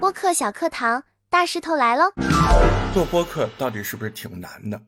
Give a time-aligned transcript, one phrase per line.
[0.00, 2.12] 播客小课堂，大石头来喽！
[2.92, 4.80] 做播客到底是不是挺难的？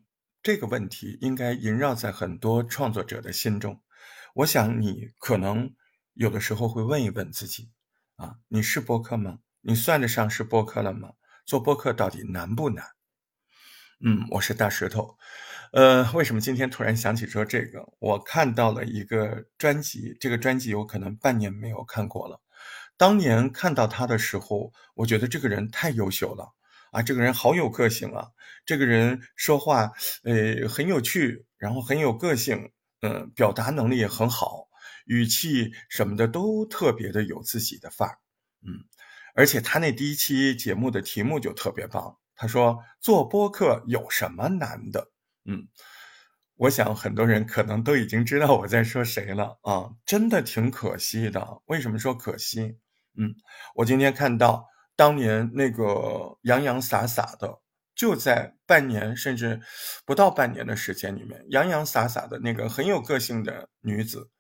[0.42, 3.80] 这个问题应该萦绕在很多创作者的心中。
[4.34, 5.74] 我想你可能
[6.14, 7.70] 有的时候会问一问自己：
[8.16, 9.38] 啊，你是播客吗？
[9.62, 11.10] 你算得上是播客了吗？
[11.44, 12.95] 做播客到底难不难？
[14.00, 15.16] 嗯，我是大石头。
[15.72, 17.82] 呃，为什么今天突然想起说这个？
[17.98, 22.40] 我看到了一个专辑，这个专辑我可能半年没有看过了。
[22.98, 26.52] 当年看到他的时候，我觉得这个人太优秀了
[26.92, 27.02] 啊！
[27.02, 28.28] 这个人好有个性啊！
[28.66, 29.92] 这个人说话，
[30.24, 34.68] 呃，很有趣，然后很有个性，嗯，表达能力也很好，
[35.06, 38.18] 语气什么的都特别的有自己的范儿，
[38.60, 38.84] 嗯。
[39.34, 45.10] 而且他那第一期节目的题目就特别棒，他说：“做播客有什么难的？”
[45.48, 45.68] 嗯，
[46.56, 51.62] 我想很多人可能都已经知道我在说谁了啊，真的挺可惜的。
[51.66, 52.78] 为什么说可惜？
[53.16, 53.34] 嗯，
[53.76, 57.60] 我今天看到当年那个洋洋洒洒的，
[57.94, 59.60] 就在半年甚至
[60.04, 64.30] 不到半年的时间里面，洋洋洒洒的那个很有个性的女子，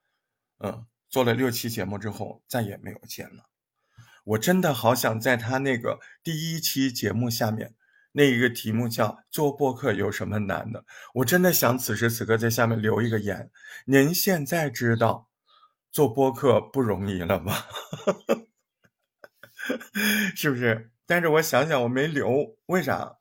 [0.58, 3.44] 嗯，做了六期节目之后再也没有见了。
[4.24, 7.74] 我真的好想在她那个第一期节目下面。
[8.18, 13.50] 那一个题目叫“做播客有什么难的”，我真的想此时此刻在下面留一个言。
[13.84, 15.28] 您现在知道
[15.92, 17.52] 做播客不容易了吗？
[20.34, 20.92] 是不是？
[21.04, 23.18] 但是我想想，我没留，为啥？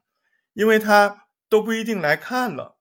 [0.53, 2.79] 因为他都不一定来看了。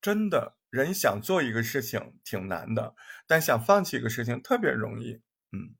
[0.00, 2.96] 真的，人想做一个事情挺难的，
[3.28, 5.20] 但想放弃一个事情特别容易。
[5.52, 5.76] 嗯，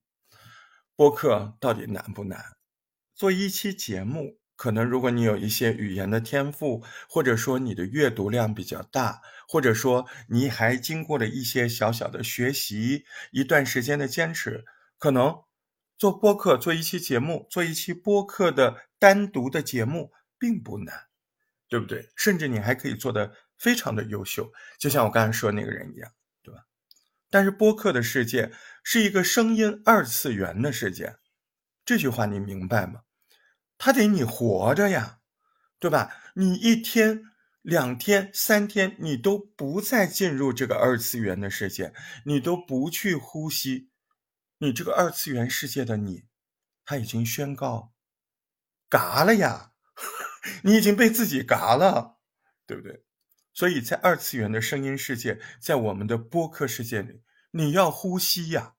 [0.95, 2.41] 播客到底难不难？
[3.17, 4.39] 做一期节目。
[4.63, 14.65] 可能如果你有一些语言的天赋，或者说你的阅读量比较大，或者说你还经过了一些小小的学习，一段时间的坚持，
[14.99, 15.43] 可能
[15.99, 20.95] 做播客做一期节目，做一期播客的单独的节目并不难，
[21.69, 22.11] 对不对？
[22.15, 26.09] 甚至你还可以做的非常的优秀，就像我刚才说那个人一样，
[26.41, 26.61] 对吧？
[27.29, 28.53] 但是播客的世界
[28.85, 31.17] 是一个声音二次元的世界，
[31.85, 33.01] 这句话你明白吗？
[33.85, 35.19] 他得你活着呀，
[35.81, 36.15] 对吧？
[36.37, 37.25] 你一天、
[37.63, 41.93] 两天、三天，你都不再进入这个二次元的世界，
[42.25, 43.91] 你都不去呼吸，
[44.59, 46.27] 你这个二次元世界的你，
[46.85, 47.93] 他已经宣告，
[48.89, 49.73] 嘎了呀，
[50.63, 52.21] 你已经被自己嘎了，
[52.65, 53.05] 对不对？
[53.53, 58.75] 所以在二次元的声音世界，在我们的播客世界里，你要呼吸呀，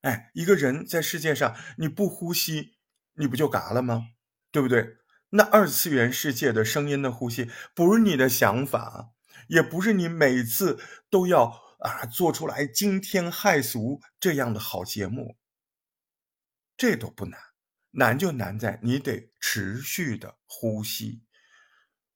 [0.00, 2.78] 哎，一个人在世界上你不呼吸，
[3.16, 4.06] 你不就嘎了吗？
[4.50, 4.96] 对不对？
[5.30, 9.10] 那二次元世界的声音的呼吸，不是你的想法，
[9.46, 11.44] 也不是你每次都要
[11.78, 15.36] 啊做出来惊天骇俗这样的好节目，
[16.76, 17.38] 这都不难，
[17.92, 21.22] 难就难在你得持续的呼吸。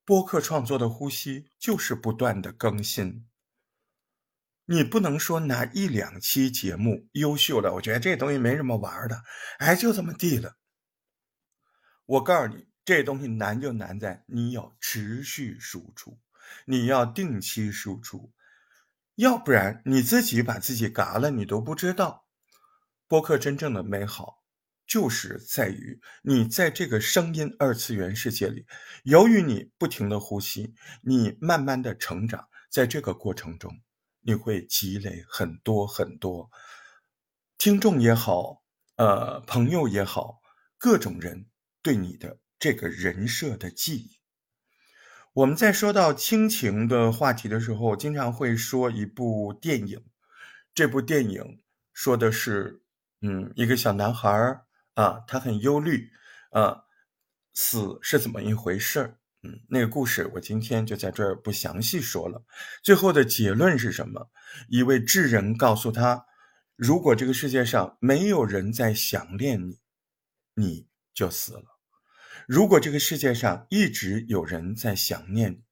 [0.04, 3.28] 播客创作的呼吸就是不断的更新，
[4.64, 9.22] 你不能说拿一两期节目优秀的，我觉得这东西没什么玩的，
[9.58, 10.56] 哎，就这么地了。
[12.06, 16.18] 我告诉你，这东西难就难在你要持续输出，
[16.66, 18.32] 你要定期输出，
[19.14, 22.26] 要不然你自己把自己嘎了，你都不知道。
[23.06, 24.42] 播客真正的美好，
[24.86, 28.66] 就是在于你在这个声音二次元世界里，
[29.04, 33.80] 由于你不停的呼吸，你慢慢的成长，在这个过程中，
[34.20, 36.50] 你会积累很多很多
[37.56, 38.62] 听众也好，
[38.96, 40.42] 呃，朋友也好，
[40.76, 41.46] 各种人。
[41.84, 44.18] 对你的这个人设的记忆，
[45.34, 50.02] 我们在说到亲情的话题的时候，经常会说一部电影。
[50.72, 51.62] 这部电影
[51.92, 52.82] 说的是，
[53.20, 56.10] 嗯，一个小男孩儿啊，他很忧虑
[56.52, 56.84] 啊，
[57.52, 59.18] 死是怎么一回事儿？
[59.42, 62.42] 嗯，那个故事我今天就在这儿不详细说了。
[62.82, 64.30] 最后的结论是什么？
[64.70, 66.24] 一位智人告诉他，
[66.76, 69.80] 如果这个世界上没有人在想念你，
[70.54, 71.73] 你就死了。
[72.46, 75.62] 如果这个世界上一直有人在想念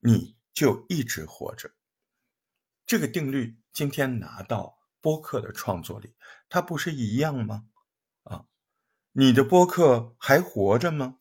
[0.00, 1.70] 你，你就一直活着。
[2.84, 6.14] 这个定律今天拿到播客的创作里，
[6.48, 7.68] 它不是一样吗？
[8.24, 8.44] 啊，
[9.12, 11.18] 你的播客还活着吗？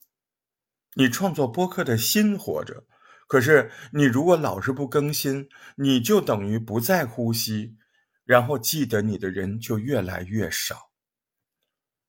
[0.95, 2.85] 你创作播客的心活着，
[3.27, 7.77] 可是你如果老是不更新，你就等于不再呼吸，
[8.25, 10.91] 然后记得你的人就越来越少。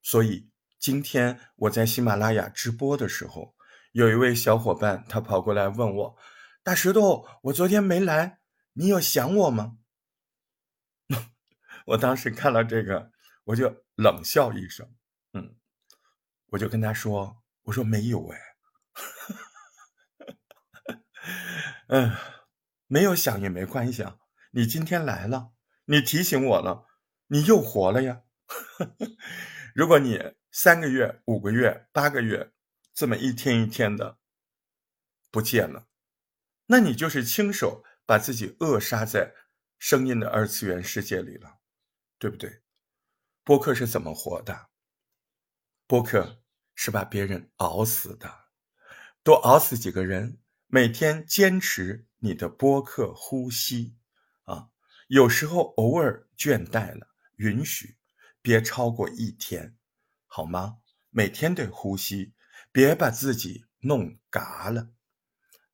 [0.03, 0.49] 所以。
[0.79, 3.57] 今天我在喜马拉雅直播的时候，
[3.93, 6.17] 有一位小伙伴，他跑过来问我
[6.63, 8.39] ：“大石头，我昨天没来，
[8.75, 9.79] 你有想我吗？”
[11.87, 13.11] 我当时看到这个，
[13.45, 14.95] 我就冷笑一声，
[15.33, 15.57] 嗯，
[16.51, 18.39] 我就跟他说：“我说没有哎，
[21.89, 22.13] 嗯，
[22.87, 24.19] 没有想也没关系啊。
[24.53, 25.51] 你今天来了，
[25.87, 26.87] 你提醒我了，
[27.27, 28.23] 你又活了呀。
[29.75, 32.53] 如果你三个月、五个月、八个月
[32.93, 34.19] 这么一天一天的
[35.31, 35.87] 不见了，
[36.67, 39.37] 那你就是亲手把自己扼杀在
[39.79, 41.61] 声音的二次元世界里了，
[42.19, 42.61] 对不对？
[43.45, 44.71] 播客是怎么活的？
[45.87, 46.43] 播客
[46.75, 48.49] 是把别人熬死的，
[49.23, 53.97] 多熬死几个人，每天坚持你的播客呼吸
[54.43, 54.71] 啊，
[55.07, 57.07] 有时候偶尔倦怠了，
[57.37, 57.97] 允许，
[58.43, 59.78] 别超过一天，
[60.29, 60.77] 好吗？
[61.11, 62.35] 每天得呼吸，
[62.71, 64.91] 别把自己弄嘎了。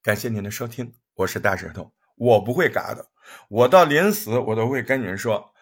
[0.01, 3.11] 感谢您的收听，我是大舌头，我不会嘎的，
[3.49, 5.53] 我到临死我都会跟您说，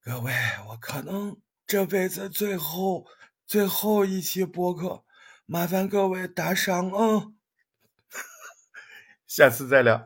[0.00, 0.32] 各位，
[0.68, 3.06] 我可能这辈子最后
[3.46, 5.04] 最后一期播客，
[5.44, 7.32] 麻烦各位打赏啊，
[9.28, 10.04] 下次再聊。